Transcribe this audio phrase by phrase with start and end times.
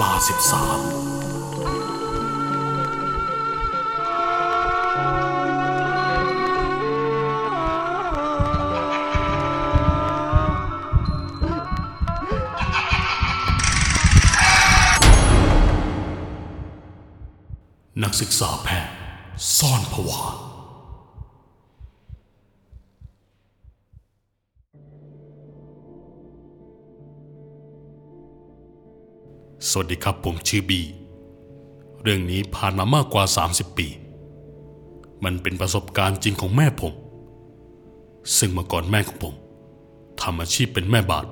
[0.00, 0.80] ลาสิบสาม
[18.02, 18.94] นักศึกษาแพทย์
[19.58, 20.22] ซ่อนผวา
[29.64, 30.80] สวัสดีครับผมชื่อบี
[32.02, 33.88] เรื่องนี้ผ่านมามากกว่า 30 ปี
[35.24, 36.92] มันเป็นประสบการณ์จริงของแม่ผม
[38.38, 39.34] ซึ่งเมื่อก่อนแม่ของผม
[40.20, 41.26] ทำอาชีพเป็นแม่บาท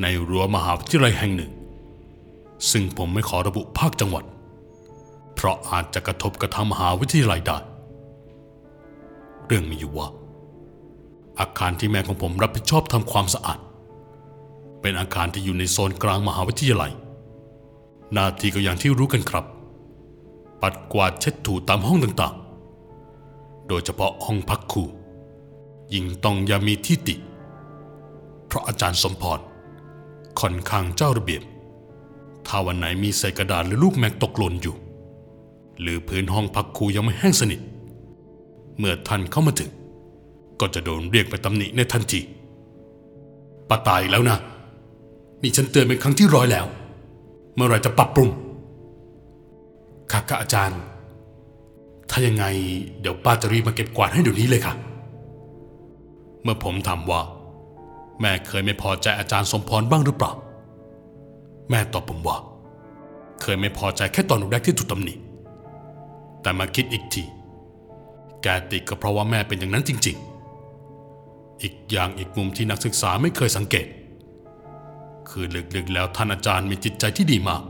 [0.00, 1.52] ในรั้วมหาวิทยาลัยแห่งหนึ่ง
[2.70, 4.24] ซึ่งผมไม่ขอระบุภาคจังหวัด
[5.34, 7.58] เพราะอาจจะกระทบกระทั่งมหาวิทยาลัยได้
[9.46, 10.08] เรื่องมีอยู่ว่า
[11.40, 13.58] อาคารที่แม่ของผมรับผิดชอบทำความสะอาด
[14.80, 16.92] เป็นอาคารที่อยู่ในโซนกลางมหาวิทยาลัย
[18.12, 19.44] หน้าที่ก็อย่างที่รู้กันครับ
[20.62, 24.84] ปัดกวาดเช็ดถูตามห้องต่างๆ โดยเฉพาะห้องพักครู
[25.94, 27.14] ยิ่งต้องอย่ามีที่ติ
[28.46, 29.40] เพราะอาจารย์สมพร
[30.40, 31.42] ค่อนข้างเจ้าระเบียบ
[32.46, 34.74] ถ้าวันไหนมีเศษกระดาษหรือลูกแมกตกหล่นอยู่
[35.80, 37.60] หรือพื้นห้องพักครูยังไม่แห้งสนิท
[38.78, 39.70] เมื่อท่านเข้ามาถึง
[40.60, 42.20] ก็จะโดนเรียกไปตำหนิในทันที
[43.68, 44.36] ป้าตายแล้วนะ
[45.42, 46.66] นี่ฉันเตือนเป็นครั้งที่ร้อยแล้ว
[47.54, 48.30] เมื่อไรจะปรับปรุง
[50.12, 50.80] ค่ะค่ะอาจารย์
[52.10, 52.44] ถ้ายังไง
[53.00, 54.74] เดี๋ยวป้าจะรีบมาเก็บกวาดให้เดี๋ยวนี้เลยค่ะ
[56.42, 57.20] เมื่อผมถามว่า
[58.20, 60.32] แม่เคยไม่พอใจอาจารย์สมพรบ้างหรือเปล่า
[61.70, 62.36] แม่ตอบผมว่า
[63.42, 65.14] เคยไม่พอใจแค่ตอนแรกที่ถูกตำหนิ
[66.42, 67.24] แต่มาคิดอีกที
[68.42, 70.16] แกติดก็เพราะว่าแม่เป็นอย่างนั้นจริง
[70.88, 73.86] ๆ อีกอย่างอีกมุมที่นักศึกษาไม่เคยสังเกต
[75.32, 77.62] คือลึกๆแล้วท่านอาจารย์มีจิตใจที่ดีมาก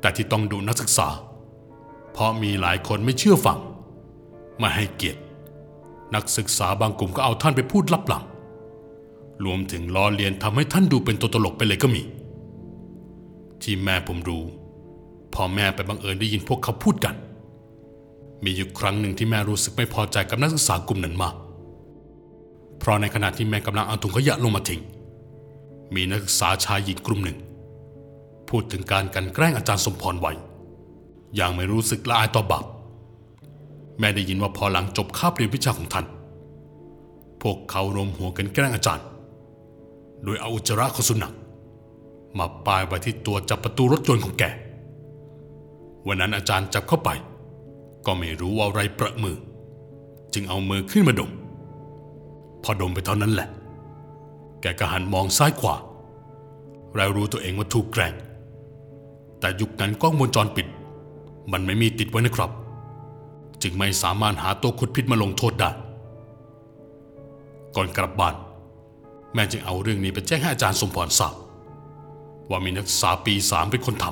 [0.00, 1.08] แต่ที่ต้องดูนักศึกษา
[2.12, 3.58] เพราะมีหลายคนไม่เชื่อฟัง
[4.58, 5.20] ไม่ให้เกียรติ
[6.14, 8.24] นักศึกษาบางกลุ่มก็เอาท่านไปพูดลับหลัง
[9.44, 12.02] รวมถึงล้อเลียนทำให้ท่านดูเป็นตัวตลกไปเลยก็มี
[13.62, 14.44] ที่แม่ผมรู้
[15.34, 17.14] พอแม่ไปบังเอิญได้ยินพวกเขาพูดกัน
[18.44, 21.34] มีอยู่ครั้งหนึ่งที่แม่รู้สึกไม่พอใจกับนักศึกษากลุ่มนั้นมาก
[22.78, 24.80] เพราะในขณะที่แม่กำลังเอาถุงขยะลงมาทิ้ง
[25.94, 27.38] มีนักศึกษาชายหญิงกลุ่มหนึ่ง
[28.48, 30.32] พูดถึงการกันแกล้งอาจารย์สมพรไว้
[31.36, 32.64] อย่างไม่รู้สึกละอายต่อบาป
[33.98, 36.06] แม่ได้ยินว่าพอหลังจบคาบเรียนวิชาของท่าน
[37.42, 39.04] พวกเขารวมหัวกันแกล้งอาจารย์
[40.24, 41.34] โดยเอาอุจจาระของสุนัข
[42.38, 44.44] มาปายไว้ที่ตัวจับประตูรถยนต์ของแก
[46.06, 47.10] วันนั้นอาจารย์จับเข้าไป
[48.06, 49.36] ก็ไม่รู้ว่าอะไรประมือ
[50.32, 51.30] จึงเอามือขึ้นมาดม
[52.62, 53.48] พอดมไปเท่านั้นแหละ
[54.60, 55.74] แกก็หันมองซ้ายขวา
[56.96, 58.14] แล้วรู้ตัวเองว่าถูกแกล้ง
[59.40, 60.66] แต่ยุคนั้นกล้องวงจรปิด
[61.52, 62.50] มันไม่มีติดไว้นะครับ
[63.62, 65.70] จึงไม่สามารถหาตัวขุดผิดมาลงโทษได้
[67.76, 68.34] ก่อนกลับบ้าน
[69.34, 71.34] แม่จึงเอาเรื่องนี้ไปแจ้งให้อาจารย์สมพรทราบ
[72.50, 74.06] ว่ามีนักศึกษาปีสามเป็นคนท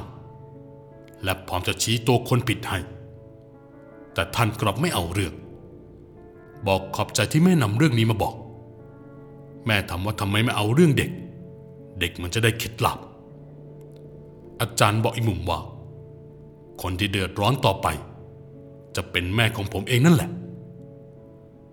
[0.59, 2.79] ำและพร้อมจะชี้ตัวคนผิดให้
[4.15, 5.35] แต่ท่านกลับไม่เอาเรื่อง
[6.67, 8.35] บอกขอบใจที่แม่นำเรื่องนี้มาบอก
[9.67, 11.11] แม่ถามว่าทำไมไม่เอาเรื่องเด็ก
[12.01, 12.99] เด็กมันจะได้คิดหลับ
[14.61, 15.61] อาจารย์บอกอีกมุมว่า
[16.83, 17.87] คนที่เดือดร้อนต่อไป
[18.97, 20.31] จะเป็นแม่ของผมเองนั่นแหละ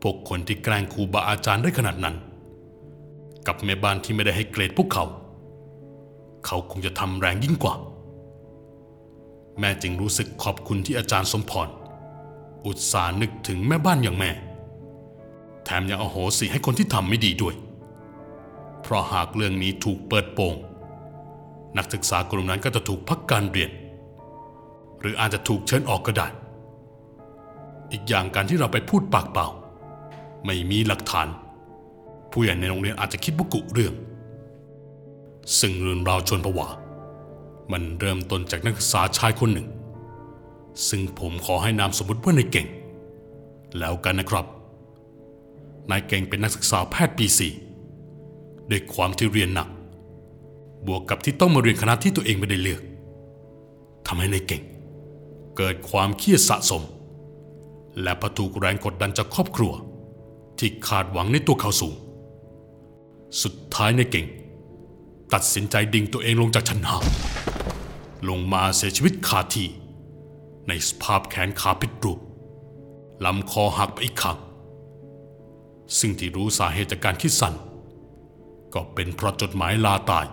[0.01, 2.15] พวกคนที่แกล้งครูบาอาจารย์ได้ขนาดนั้น
[3.47, 5.05] กับแม่บ้านที่ไม่ได้ให้เกรดพวกเขา
[6.45, 7.75] เขาคงจะทำแรงยิ่งกว่า
[9.59, 11.67] แม่จึงรู้สึกขอบคุณที่อาจารย์สมพร
[12.65, 14.31] อุตส่าห์นึกถึงแม่บ้านอย่างแม่
[15.65, 17.55] แถมยังเอาโหสิให้คนที่ทำไม่ดีด้วย
[18.83, 20.55] เพราะหากเรื่องนี้ถูกเปิดโปง
[21.77, 23.71] นักศึกษากลุ่มนั้นก็จะถูกพักการเรียน
[24.99, 26.27] หรืออาจจะถูกเชิญออกก็ได้
[27.91, 29.47] อีกอย่างการที่เราไปพูดปากเปล่า
[30.45, 31.27] ไม่มีหลักฐาน
[32.31, 33.93] ผู้ใหญ่ในโรงเรียนอาจจะคิดว่ากุเรื่อง
[35.59, 36.67] ซึ่งเรื่องราวชวนผวา
[37.71, 39.67] มันเริ่มต้นจากนักศึกษาชายคนหนึ่ง
[40.89, 42.67] ซึ่งผมขอให้นามสมมติว่านายเก่ง
[43.79, 44.45] แล้วกันนะครับ
[45.91, 47.53] นายเก่งเป็นนักศึกษาแพทย์ปีสี่
[48.69, 49.69] ด้วยความที่เรียนหนัก
[50.87, 52.81] บวกกับที่ต้องมาเรียนคณะที่ตัวเองไม่ได้เลือก
[54.07, 54.61] ทำให้ในายเก่ง
[55.57, 56.83] เกิดความเครียดสะสม
[58.01, 59.73] และพอถูกแรงกดดันจากครอบครัว
[60.59, 61.93] ที่ขาดหวังในตัวเขาสูง
[63.41, 64.27] สุดท้ายในเก่ง
[65.33, 66.97] ตัดสินใจดิ่งตัวเองลงจากชั้นห้า
[68.29, 69.67] ลงมาเสียชีวิตคาที่
[70.67, 72.19] ในสภาพแขนขาผิดรูป
[73.25, 74.37] ลำคอหักไปอีกข้าง
[75.99, 77.53] ซึ่งที่รู้สาเหตุจากการคิดสั้น
[78.73, 80.25] ก็เป็นเพราะจดหมายลาตาย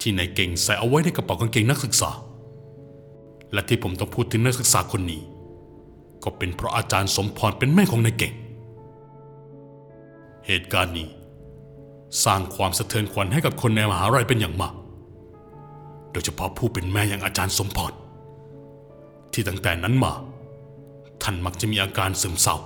[0.00, 2.10] ที่นายเก่งใส่เอาไว้ในกระเป๋ากางเกงนักศึกษา
[3.52, 5.22] และที่ผมต้องพูดถึงนักศึกษาคนนี้
[6.24, 8.32] ก็เป็นเพราะอาจารย์สมพรเป็นแม่ของนายเก่ง
[10.46, 11.08] เหตุการณ์นี้
[12.24, 14.74] สร้างความสะเทือนขวัญให้กับคนในมหาลัยเป็นอย่างมาก
[16.12, 17.92] โดยเฉพาะผู้เป็นแม่อย่างอาจารย์สมพร
[19.32, 20.12] ที่ตั้งแต่นั้นมา
[21.22, 22.56] ท่านมักจะมีอาการซึมเศร้า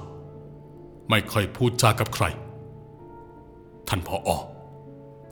[1.08, 2.24] ไม่ค่อยพูดจากับใคร
[3.88, 4.30] ท่านพออ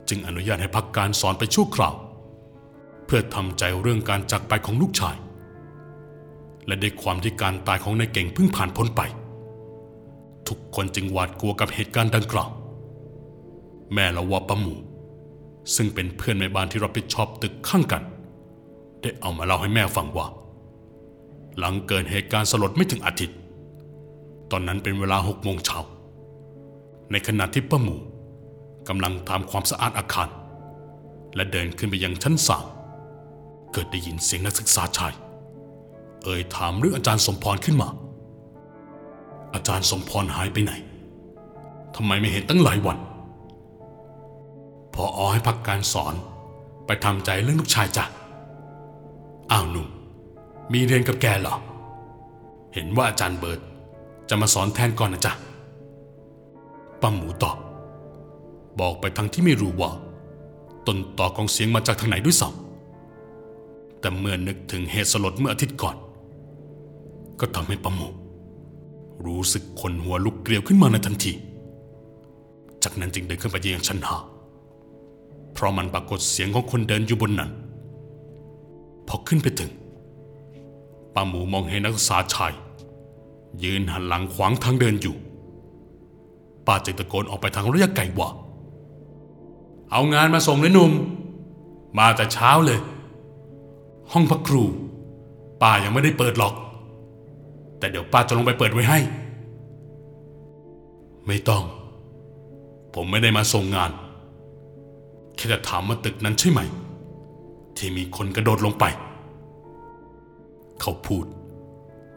[0.09, 1.95] จึงอนุญาตให้พักการสอนไปชั่วคราว
[3.05, 5.15] เพื่อทำใจเรื่องการจากไปของลูกชาย
[6.67, 9.01] และด้วยความที่การตายของนายเก่งเพิ่งผ่านพ้นไป
[10.47, 12.49] ทุกคนจึงหวาดกลัวกับเหตุการณ์ดังกล่าว
[13.93, 14.75] แม่ละวะปะหมู
[15.75, 18.03] ซึ่งเป็นเพื่อนในบ้านที่รับผิดชอบตึกข้างกัน
[19.01, 20.27] ได้เอามาเล่าให้แม่ฟังว่า
[21.57, 23.37] หลังเกิดเหตุการณ์สลดไม่ถึงอาทิตย์
[24.51, 25.79] ตอนนั้นเป็นเวลาหกโมงเช้า
[27.11, 27.95] ในขณะที่ป้าหมู
[28.87, 30.29] กำลังทำความสะอาดอาคาร
[31.35, 32.65] และเดินขึ้นไปยังชั้นสาม
[33.73, 35.13] เกิดได้ยินเสียงนักศึกษาชาย
[36.23, 37.89] เอ่ยถามเรื่องอาจารย์สมพรขึ้นมา
[39.53, 40.71] อาจารย์สมพรหายไปไหน
[41.95, 42.97] ทำไมไม่เห็นตั้งหลายวัน
[44.93, 46.13] พอออให้พักการสอน
[46.85, 48.05] ไปทำใจเรื่องลูกชายจ้ะ
[49.51, 49.87] อ้าวหนุ่ม
[50.73, 51.55] มีเรียนกับแกเหรอ
[52.73, 53.59] เห็นว่าอาจารย์เบิร์ต
[54.29, 55.33] จะมาสอนแทนก่อนนะจ๊ะ
[57.01, 57.57] ป้าหมูตอบ
[58.79, 59.91] บอกไปทั้งที่ไม่รู้ว่า
[60.87, 65.95] ต้นต่อของเสียงมาจากทางไหนด้วยซ้ำแต่เมื่อนึกถึงเหตุสลดเมื่ออาทิตย์ก่อน
[67.39, 68.07] ก็ทำให้ป้าหมู
[69.25, 71.33] รู้สึกขนหัวลุกเกลียวขึ้นมาในทันที
[72.83, 74.17] จากนั้นจึงเดินขึ้นไปยังชั้นหา
[75.53, 77.51] เพราะมันปรากฏเสียงของคนเดินอยู่บนนั้น
[79.07, 79.71] พอขึ้นไปถึง
[81.13, 82.53] ป้าหมูมองเห็นนักศึกษาชาย
[83.63, 85.15] ยืนหันหลังขวางทางเดินอยู่
[86.67, 88.29] ป้าจึงตะโกนออกไปทางระยะไกลว่า
[89.91, 90.91] เอางานมาส่งเลยหนุ่ม
[91.99, 92.79] มาแต่เช้าเลย
[94.11, 94.63] ห้องพักครู
[95.61, 96.53] ป้ายังไม่ได้เปิดหรอก
[97.79, 98.99] แต่เดี๋ยวป้าจะลงไปเปิดไว้ให้
[101.27, 101.63] ไม่ต้อง
[102.93, 103.91] ผมไม่ได้มาส่งงาน
[105.35, 106.59] แค่จะถามว่าตึกนั้นใช่ไหม
[107.77, 108.85] ที่มีคนกระโดดลงไป
[110.81, 111.25] เขาพูด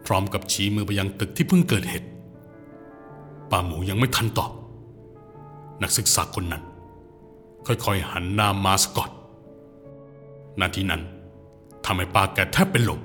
[0.06, 2.08] พร้อมกับชี้มือไปยังตึกที่เพิ่งเกิดเหตุ
[3.50, 4.50] ป้าหมูยังไม่ทันตอบ
[5.82, 6.62] นักศึกษาคนนั้น
[7.66, 9.10] ค่อยๆหันหน้ามาสกอต
[10.60, 11.02] นาทีนั้น
[11.84, 13.00] ทำให้ป้าแกแทบเป็นลม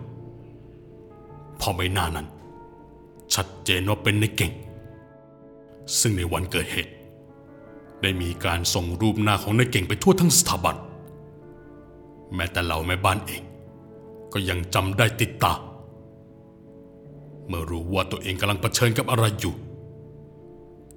[1.59, 2.27] พอใบหน้านั้น
[3.33, 4.51] ชัดเจนว่าเป็นในเก่ง
[5.99, 6.93] ซึ่งในวันเกิดเหตุ
[8.01, 10.75] ได้มีการส่งรูปหน้าของนายเก่งไปทั่วทั้งสถาบัน
[12.35, 13.41] แม้แต่เหล่าแม่บ้านเอง
[14.33, 15.53] ก็ยังจำได้ติดตา
[17.47, 19.55] เมื่อรู้ว่าตัวเองกำลังเผชิญกับอะไรอยู่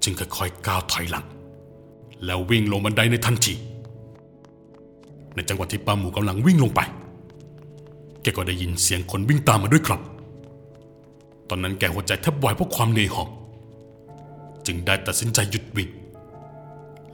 [0.03, 1.25] จึงค่อยๆก้าวถอยหลัง
[2.25, 3.53] แล้ววิ่งลงบันไดในทันที
[5.35, 6.81] ในจังหวะที่ป้าหมูกำลังวิ่งลงไป
[8.21, 10.01] แกก็ได้ยินเสียงคนวิ่งตามมาด้วยครับ
[11.49, 13.29] ตอนนั้นแกหัวใจแทบวายเพราะความเหนื่อยหอบ
[14.65, 15.89] จึงได้ตัดสินใจหยุดวิ่ง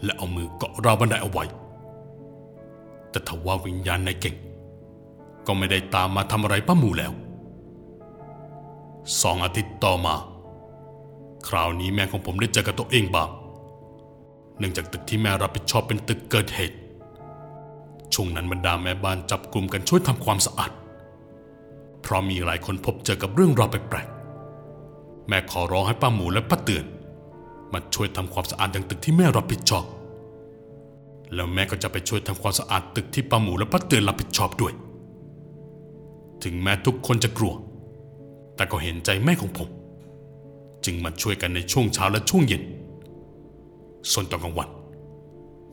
[0.03, 1.43] และเอามือเกาะราวบันไดเอาไว้
[3.09, 4.35] แต่ทว่าวิญญาณในเก่ง
[5.47, 7.11] ก็ไม่ได้ตามมาทำอะไรป้าหมูแล้ว
[9.21, 10.15] สองอาทิตย์ต่อมา
[11.47, 13.29] คราวนี้แม่ของผมได้เจอกับตัวเองบ้าง
[14.59, 16.77] เนื่องจากตึกที่แม่รับผิดชอบเป็นตึกเกิดเหตุ
[18.13, 20.71] ช่วงนั้นบรรดาแม่บ้านจับกลุ่มกันช่วยทำความสะอาด
[22.01, 26.85] เพราะมีหลายคนพบเจอกับเรื่องราวแปลกๆ แม่ขอร้องให้ป้าหมูและป้าเตือน
[27.73, 29.85] มาช่วยทำความสะอาดยังตึกที่แม่รับผิดชอบ
[31.33, 34.73] แล้วแม่ก็จะไปช่วยทำความสะอาดตึกที่ป้าหมูและป้าเตือนรับผิดชอบด้วย
[36.43, 37.53] ถึงแม้ทุกคนจะกลัว
[38.55, 39.69] แต่ก็เห็นใจแม่ของผม
[40.85, 42.63] จึงมาช่วยกันในช่วงเช้าและช่วงเย็น
[44.11, 44.69] ส่วนตอนกลางวัน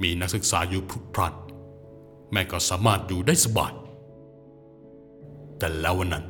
[0.02, 1.34] มีนักศึกษาอยู่พลุกพล่าน
[2.32, 3.72] แม่ก็สามารถอยู่ได้สบาย
[5.58, 6.24] แต่แล้ววันนั้น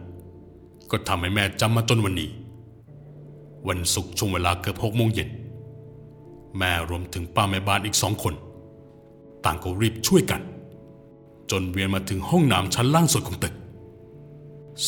[0.90, 2.30] ก็ทำให้แม่จำมาจนวันนี้
[3.68, 5.28] วันศุกร์ช่วงเวลาเกือบหกโมงเย็น
[6.58, 8.34] แม่รวมถึงป้าแม่บ้านอีกสองคน
[9.44, 10.40] ต่างก็รีบช่วยกัน
[11.50, 13.54] จนเวียนมาถึงห้องน้ำชั้นล่างสุดของตึก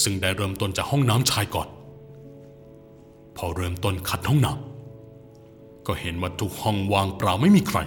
[0.03, 1.69] ซึ่งได้เริ่มต้นจากห้องน้ำชายก่อน
[3.37, 4.68] พอเริ่มต้นขัดห้องน้ำ
[5.89, 7.79] ก็เห็นว่าทุกห้องว่างเปล่าไม่มีใคร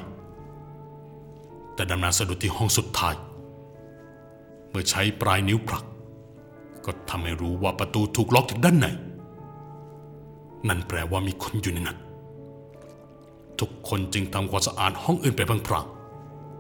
[1.76, 3.16] แต่ดำนาสะดุดที่ห้องสุดท้าย
[4.70, 5.84] เมื่อใช้ปลายนิ้วผลัก
[6.86, 8.88] ก็ทำให้รู้ว่าประตูถูกล็อกจากด้านใน
[10.68, 11.98] นั่นแปลว่ามีคนอยู่ในนั้น
[13.60, 15.86] ทุกคนจึงทำความสะอาดห้องอื่นไปพลาง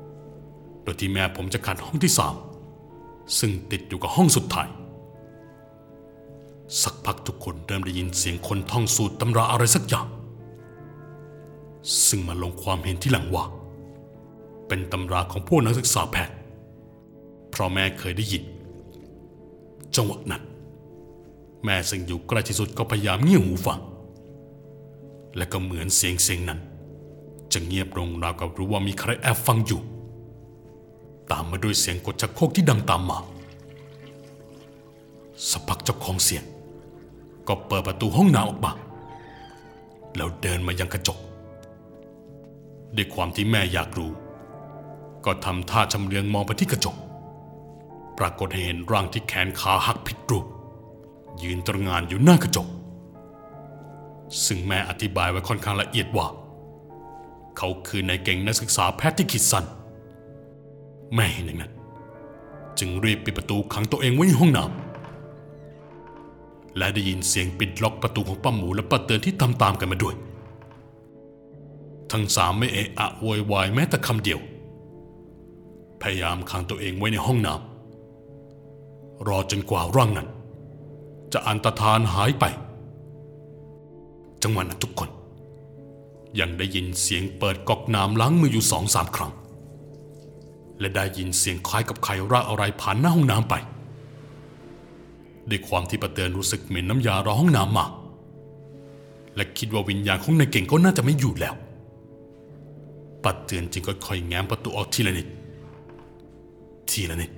[0.05, 2.35] ๆโดยที่แม่ผมจะขัดห้องที่สาม
[3.39, 4.67] ซึ่งติดอยู่กับห้องสุดท้าย
[6.81, 10.07] สักพักทุกคนเริ่มได้ยินเสียงคนท่องสูตรตำราอะไรสักอย่าง
[12.07, 13.45] ซึ่งมาลงความเห็นที่หลังว่า
[14.67, 16.35] เป็นตำราของพวกนักศึกษาแพทย์
[17.49, 18.43] เพราะแม่เคยได้ยิน
[19.95, 20.43] จังหวะนั้น
[21.65, 23.79] แม่ซึ่งอยู่ใกล้ที่สุดก็พยายามเงี่ยหูฟัง
[25.37, 26.59] และก็เหมือนเสียงเสียงนั้น
[27.53, 29.81] จะเงียบลงราวกับรู้ว่ามีใครแอบฟังอยู่
[31.31, 33.17] ตามมาด้วยเสียงกดชักโครกที่ดังตามมา
[35.49, 36.43] สักพักเจ้าของเสียง
[37.47, 38.71] ก็เปิดประตูห้องน้ำออกมา
[40.15, 41.17] แล้วเดินมายังกระจก
[42.95, 44.11] ด้วยความที่แม่อยากรู้
[45.25, 46.95] ก็ทำท่าชำเลืองมองไปที่กระจก
[48.17, 50.45] ปรากฏเห็นร่างที่แขนขาหักผิดรูป
[51.41, 52.67] ยืนตรงานอยู่หน้ากระจก
[54.45, 56.27] ซึ่งแม่อธิบายไว้ค่อนข้างละเอียดว่า
[57.57, 59.65] เขาคือนายเก่งนักศึกษาแพทย์ที่คิดสัน
[61.15, 61.73] แม่เห็นอย่างนั้น
[62.79, 64.77] จึงรีบปิดประตูขังตัวเองไว้ในห้องน้ำ
[66.77, 70.15] และได้ยินเสียงปิดล็อกประตูของป้าหมูและป้าเตือนที่ตามตามกันมาด้วย
[72.11, 74.39] ทั้งสามไม่เอะอะโวยวายแม้แต่คำเดียว
[76.01, 80.27] พยายามขังตัวเองไว้ในห้องน้ำรอจนกว่าร่างนั้น
[81.33, 82.45] จะอันตรธานหายไป
[84.43, 85.09] จังหวะนั้นทุกคน
[86.39, 89.31] ยังได้ยินเสียงเปิดก๊อกน้ำล้างมืออยู่สองสามครั้ง
[90.79, 93.55] และได้ยินเสียงคล้ายกับใครราอะไรผ่านหน้าห้องน้ำไป
[95.49, 97.85] ด้วยความที่ประเตือนรู้สึกเหม็นน้ำยารอห้องน้ำมา
[99.35, 101.55] และคิดว่าวิญญาณของนายเก่งก็น่าจะไม่อยู่แล้ว
[103.23, 105.27] ปัดเตือนจึงค่อยๆแง้มประตูออกทีละนิด
[106.89, 107.31] ทีละนิด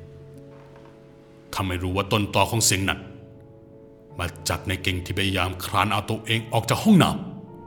[1.54, 3.00] ทำให้รู้ว่าต้นตอของเสียงนั้น
[4.20, 7.10] มาจากในเก่งที่พยายามคลานเอาตัวเองออกจากห้องน้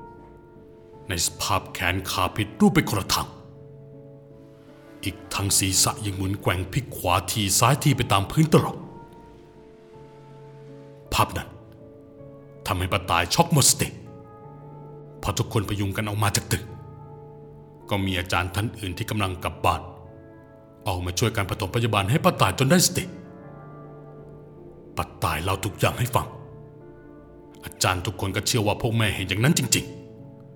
[0.06, 3.26] ำในสภาพแขนขาผิดรูปไปคนละทาง
[5.04, 8.76] อีกทั้งศีรษะยังหมุนแกว่งพลิกขวาทีซ้ายทีไปตามพื้นตลอด
[11.12, 11.49] ภาพนั้น
[12.66, 13.88] ทำให้ป้าตายช็อกหมดสติ
[15.23, 16.62] พอทุกคนพยุงกันออกมาจากตึก
[17.90, 19.81] ก็มีอาจารย์ท่านอื่นที่กำลังกลับบ้าน
[20.87, 23.05] ออกมาช่วยการปฐมพยาบาลให้ป้าตายจนได้สติ
[24.97, 26.26] ป้าตายเล่าทุกอย่างให้ฟัง
[27.64, 29.85] อาจารย์ทุกคนก็เชื่อว่าพวกแม่เห็นอย่างนั้นจริง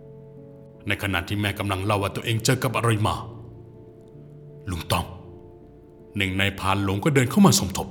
[0.08, 3.14] ๆ ในขณะที่แม่กำลังเล่าว่าตัวเองเจอกับอะไรมา
[4.70, 5.06] ลุงต้อม
[6.16, 7.88] หนึ่งในพานหลงก็เดินเข้ามาสมทบ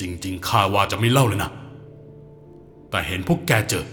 [0.00, 1.50] จริง ๆข้าว่าจะไม่เล่าเลยนะ
[2.90, 3.84] แต่เห็นพวกแกเจอ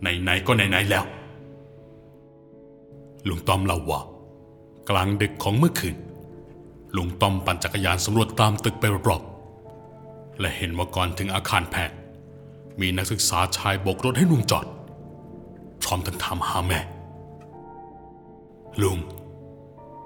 [0.00, 1.04] ไหนๆก็ไหนๆแล้ว
[3.28, 4.00] ลุงต้อมเล่าว่า
[4.88, 5.96] กลางดึกของเมื่อคืน
[6.96, 11.96] ลุงต้อมปั่นจักรยานสำรวจตามตึกไปรอบๆและเห็นว่าก่อนถึงอาคารแพทย์
[12.80, 14.66] มีนักศึกษาชายโบกรถให้ลุงจอด
[15.82, 16.78] พร้อมทั้งถามหาแม่
[18.82, 18.98] ลุง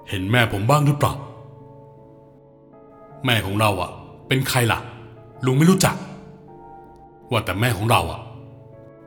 [0.09, 1.13] เห็นแม่ผมบ้างหรือเปล่า
[3.25, 3.91] แม่ของเราอะ
[4.27, 4.79] เป็นใครล่ะ
[5.45, 5.95] ลุงไม่รู้จัก
[7.31, 8.19] ว่าแต่แม่ของเราอะ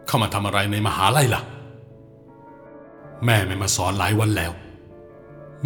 [0.07, 1.43] เข้ามาทำอะไรในมหาลัยล่ะ
[3.25, 4.53] แม่ไม่มาสอนหลายวันแล้ว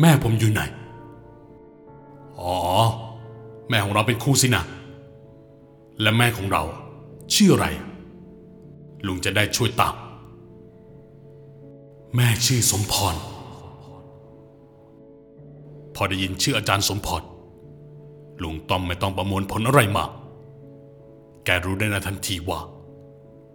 [0.01, 0.63] แม่ผมอยู่ไหน
[2.41, 2.57] อ๋อ
[3.69, 4.65] แม่ของเราเป็นครูสินะ
[6.01, 6.63] และแม่ของเรา
[7.35, 7.67] ชื่ออะไร
[9.07, 9.95] ลุงจะได้ช่วยตาม
[12.17, 13.17] แม่ชื่อสมพร
[15.95, 17.23] พอได้ยินชื่ออาจารย์สมพร
[18.43, 20.11] ลุงต้อมไม่ต้องประมวลผลอะไรมาก
[21.45, 22.61] แกรู้ได้ในทันทีว่า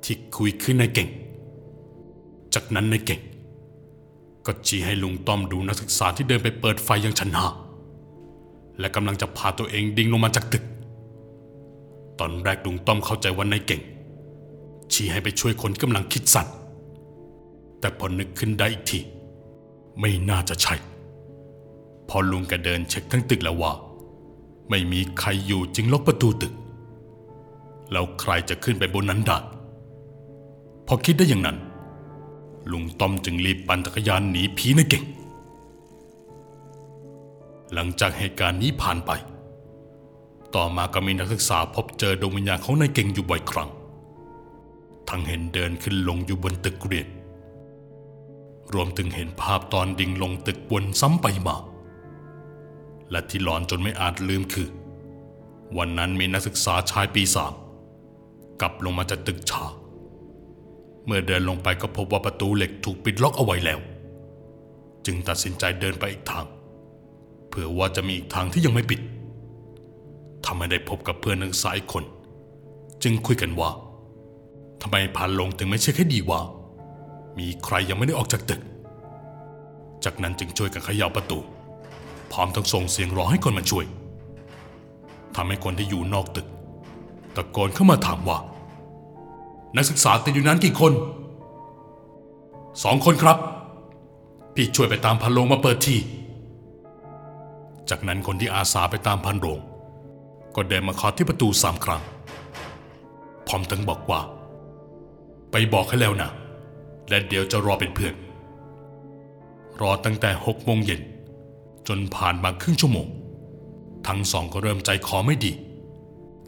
[0.04, 1.10] ที่คุยขึ้นนายเก่ง
[2.54, 3.22] จากนั้นนายเก่ง
[4.46, 7.46] ก็ชี้ให้ลุงต้อมดูนักศึกษาที่เดินไปเปิดไฟยังชันหา
[8.80, 10.64] และกำลังจะพาตัวเองดิ่งลงมาจากตึก
[12.20, 13.82] ตอนแรกลุงต้อมเข้าใจว่านายเก่ง
[14.92, 16.48] ชี้ให้ไปช่วยคนที่กำลังคิดสั้น
[17.80, 19.00] แต่พอนึกขึ้นได้อีกที
[20.00, 20.76] ไม่น่าจะใช่
[22.10, 23.72] พอลุงแกเดินเช็คทั้งตึกแล้วว่า
[24.70, 26.54] ไม่มีใครอยู่จึงล็อกประตูตึก
[27.92, 29.38] แล้วใครจะขึ้นไปบนนั้นได้
[30.88, 31.58] พอคิดได้อย่างนั้น
[32.72, 35.04] ลุงต้อมจึงรีบปั่นจักรยานหนีผีในเก่ง
[37.74, 39.12] หลังจากเหตุการณ์นี้ผ่านไป
[40.56, 43.70] ต่อมาก็มีนักศึกษาพบเจอดวงวิญญาณของนายเก่งอยู่บ่อยครั้ง
[45.10, 47.08] ทั้งเห็นเดินขึ้นลงอยู่บนตึกเรียน
[48.74, 51.56] รวมถึงเห็นภาพตอนดิ่งลงตึกวนซ้ำไปมา
[53.12, 54.70] และที่หลอนจนไม่อาจลืมคือ
[55.78, 57.54] วันนั้นมีนักศึกษาชายปีสาม
[58.62, 59.74] กลับลงมาจากตึกฉาก
[61.06, 63.80] เมื่อเดินลงไปก็พบว่าประตูเหล็กถูกปิดล็อกเอาไว้แล้ว
[65.06, 66.46] จึงตัดสินใจเดินไปอีกทาง
[67.50, 69.00] เผื่อว่าจะมีอีกทางที่ยังไม่ปิด
[70.46, 72.04] ทำให้ได้พบกับเพื่อนนักศึกษาอีกคน
[73.04, 73.70] จึงคุยกันว่า
[74.82, 76.40] ทำไมผ่านลงถึงไม่เช็คให้ดีว่า
[77.40, 78.62] มีใครยังไม่ได้ออกจากตึก
[80.04, 81.40] จากนั้นจึงช่วยกันเขย่าประตู
[82.32, 83.86] พร้อมทั้งส่งเสียงร้องให้คนมาช่วย
[85.36, 86.48] ทำให้คนที่อยู่นอกตึก
[87.36, 88.38] ตะโกนเข้ามาถามว่า
[89.76, 90.94] นักศึกษาติดอยู่นั้นกี่คน
[92.84, 93.38] สองคนครับ
[94.56, 95.96] พี่ช่วยไปตามพันโลงมาเปิดที
[97.90, 99.60] จากนั้นคนที่อาสาไปตามพันโรง
[100.56, 102.02] ก็เดินมาเคาะที่ประตูสามครั้ง
[103.48, 104.22] พร้อมทั้งบอกว่า
[105.52, 106.30] ไปบอกให้แล้วนะ
[107.10, 108.14] และเดี๋ยวจะรอเป็นเพื่อน
[109.82, 111.02] รอตั้งแต่หกโมงเย็น
[111.88, 113.08] จนผ่านมาครึ่งชั่วโมง
[114.08, 115.52] ทั้งสองก็เริ่มใจคอไม่ดี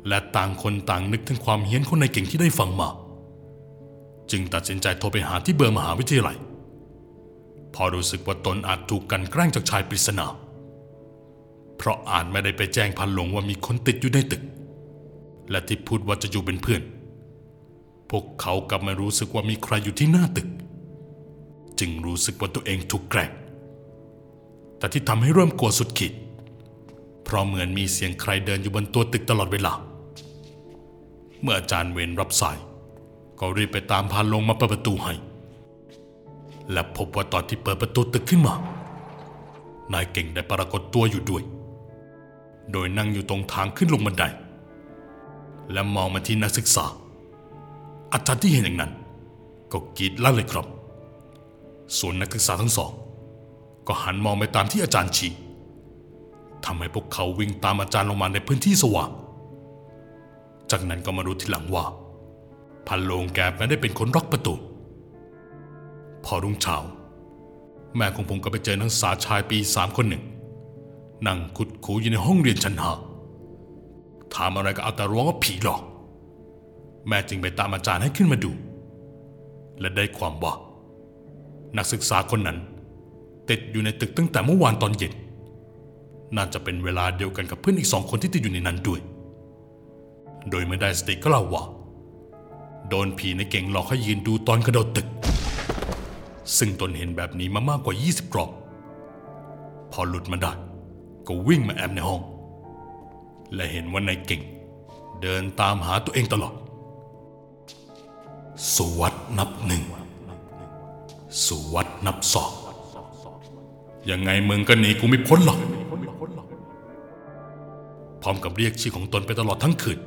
[0.07, 2.89] และต่างคนต่างนึกถึงความเฮี้ยนของนเก่งที่ได้ฟังมา
[4.31, 6.37] จึงตัดสินใจโทรไปหาที่เบอร์มหาวิทยาลัย
[7.75, 10.25] พอรู้สึกว่าตนอาจถูกกันแกล้งจากชายปริศนา
[11.77, 14.43] เพราะอาจไม่ได้ไปแจ้งพันหลงว่ามีคนติดอยู่ในตึก
[15.49, 16.81] และที่พูดว่าจะอยู่เป็นเพื่อน
[18.09, 20.47] พวกเขากลับไม่รู้สึกว่ามีใครอยู่ที่หน้าตึก
[21.79, 23.31] จึงรู้สึกว่าตัวเองถูกแกล้ง
[24.77, 26.13] แต่ที่ทำให้เริ่มกลัวสุดขีด
[27.23, 29.73] เพราะเหมือนมีเสียงใครเดินอยู่บนตัวตึกตลอดเวลา
[31.41, 32.57] เมื่ออาจารย์เวนรับสาย
[33.39, 35.13] ก็รีบไปตามพานลงมาเปิดประตูให้
[36.71, 38.53] และพบว่าตอนที่เปิดประตูตึกขึ้นมา
[39.93, 41.43] นายเก่งได้ปรากฏตัวอยู่ด้วย
[42.71, 44.23] โดยนั่งอยู่ตรงทางขึ้นลงบันได
[45.71, 46.85] และมองมาที่นักศึกษา
[48.13, 48.91] อาจารย์ที่เห็นอย่างนั้น
[49.71, 50.67] ก็กรีดลั่นเลยครับ
[51.97, 52.91] ส่วนนักศึกษาทั้งสอง
[53.87, 55.31] ก็หันมองไปตามที่อาจารย์ชี้
[56.65, 59.09] ทำให้พวกเขาวิ่งตามอาจารย์ลงมาในพื้นที่สว่าง
[60.71, 61.85] จากนั้นก็มารู้ทีหลังว่า
[62.87, 64.53] พันโลงแกไม่ได้เป็นคนล็อกประตู
[66.25, 66.77] พอรุ่งเช้า
[67.95, 70.23] แม่ของผมก็ไปเจอนักศึกษาชายปีสามคนหนึ่ง
[71.27, 72.91] นั่งคุดคูอยู่ในห้องเรียนชั้นหา
[74.33, 75.81] ถามอะไรก็เอาแต่ร้องว่าผีหลอก
[77.07, 78.51] แม่จึงไปตามอาจารย์ให้ขึ้นมาดู
[79.79, 80.53] และได้ความว่า
[81.77, 82.57] นักศึกษาคนนั้น
[83.49, 85.13] ติดอยู่ในตึกตั้งแต่เมื่อวานตอนเย็น
[86.35, 88.99] น่าจะเป็นเวลาเดียวกันกับเพื่อนอีกสองคนที่ติดอยู่ในนั้นด้วย
[90.49, 91.63] โดยเมื่อได้สติก็เล่าว่า
[92.89, 95.07] โดนผีในเก่งหลอกให้ยืนดูตอนกระโดดตึก
[96.57, 98.51] ซึ่งตนเห็นแบบนี้มามากกว่า 20รอบ
[99.91, 100.51] พอหลุดมาได้
[101.27, 102.21] ก็วิ่งมาแอบในห้อง
[103.53, 104.41] และเห็นว่านายเก่ง
[105.21, 106.53] เดินตามหาตัวเองตลอด
[108.75, 109.83] สวัสดนับหนึ่ง
[111.45, 112.51] สวัสดนับสอง
[114.09, 115.59] ยังไงมึงก็หนีกูไม่พ้นหรอก
[118.21, 119.99] พร้อมกับเรียกชื่อของตนไปตลอดทั้งคืน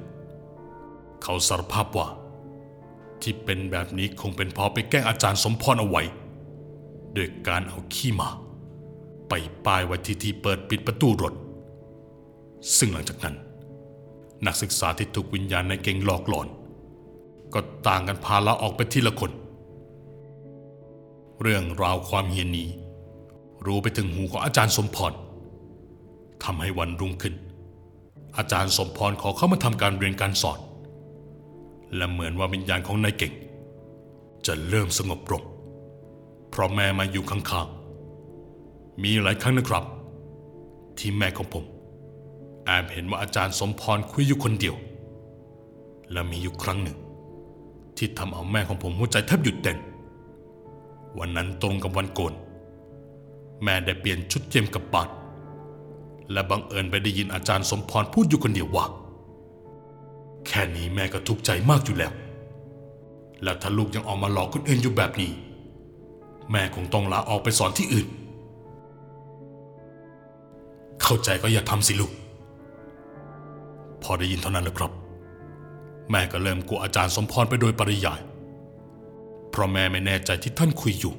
[1.23, 2.07] เขาสารภาพว่า
[3.22, 6.02] ที่เป็นแบบนี้คงเป็นเพราะไปแกล้งอาจารย์สมพรเอาไว้
[7.14, 8.30] โดยการเอาขี้มา
[9.28, 9.33] ไป
[9.66, 11.35] ป้ายไว้ที่ที่เปิดปิดประตูรถ
[12.78, 13.37] ซึ่งหลังจากนั้น
[14.46, 16.48] นักศึกษาที่ถูกวิญญาณในเก่งหลอกหลอน
[17.54, 19.33] ก็ต่างกันพาละออกไปทีละคน
[21.42, 22.68] เรื่องราวความเฮียนนี้
[23.66, 25.12] รู้ไปถึงหูของอาจารย์สมพร
[26.44, 27.35] ทำให้วันรุ่งขึ้น
[28.37, 30.59] อาจารย์สมพรขอเข้ามาทำการเรียนการสอน
[31.96, 33.33] และเหมือนว่าวิญญาณของนายเก่ง
[34.46, 35.42] จะเริ่มสงบลง
[36.50, 39.85] เพราะแม่มาอยู่ข้างๆ มีหลายครั้งนะครับ
[40.98, 41.64] ที่แม่ของผม
[42.64, 44.76] แอบเห็นว่าอาจารย์สมพรคุยอยู่คนเดียว
[46.12, 46.98] และมีอยู่ครั้งหนึ่ง
[47.96, 49.79] ที่ทำเอาแม่ของผมหัวใจแทบหยุดเต้น
[51.18, 52.35] วันนั้นตรงกับวันโกน
[53.62, 55.09] แม่ได้เปลี่ยนชุดเยี่ยมกับบาท
[56.33, 58.85] และบังเอิญไปได้ยินอาจารย์สมพรพูดอยู่คนเดียวว่า
[60.46, 62.12] แค่นี้แม่ก็ทุกข์ใจมากอยู่แล้ว
[63.42, 65.31] และถ้าลูกยังออกมาหลอกคนอื่นอยู่แบบนี้
[66.50, 68.09] แม่คงต้องลาออกไปสอนที่อื่น
[71.03, 72.12] เข้าใจก็อย่าทำสิลูก
[74.03, 74.92] พอได้ยินเท่านั้นแหละครับ
[76.11, 78.20] แม่ก็เริ่มกลัวอาจารย์สมพรไปโดยปริยาย
[79.50, 81.14] เพราะแม่ไม่แน่ใจที่ท่านคุยอยู่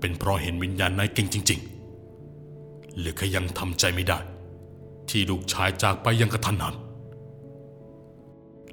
[0.00, 1.60] เป็นเพราะเห็นวิญญาณนายเก่งจริง
[2.28, 4.18] ๆ หรือแค่ยังทำใจไม่ได้
[5.08, 6.74] ที่ลูกชายจากไปยังกระทันหัน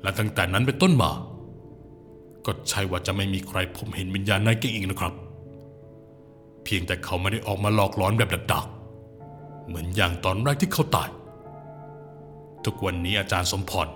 [0.06, 1.12] และตั้งแต่นั้นเป็นต้นมา
[2.46, 5.14] ก็ใช่ว่าจะไม่มีใครพบเห็นวิญญาณนายเก่งอีกนะครับ
[6.64, 11.10] เพียงแต่เขาไม่ได้ออกมาหลอกหลอนแบบดักๆ เหมือนอย่างตอนแรกที่เขาตาย
[12.66, 13.88] ทุกวันนี้อาจารย์สมพร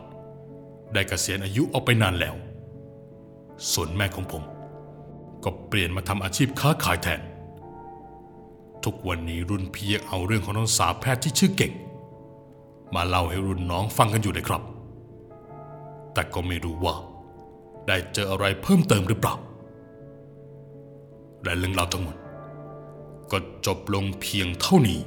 [0.93, 2.35] ได้เกษียณอายุออกไปนานแล้ว
[3.71, 4.43] ส่วนแม่ของผม
[5.43, 7.21] ก็เปลี่ยนมาทำอาชีพค้าขายแทน
[8.83, 11.73] ทุกวันนี้รุ่นพี่ยังเอาเรื่องของน้องสาวแพทย์ที่ชื่อเก่ง
[12.95, 14.61] มาเล่าให้รุ่นน้องฟังกันอยู่เลยครับ
[16.13, 16.95] แต่ก็ไม่รู้ว่า
[17.87, 19.35] ได้เจออะไรเพิ่มเติมหรือเปล่า
[21.43, 22.15] และเรื่องราวทั้งหมด
[23.31, 24.99] ก็จบลงเพียงเท่านี้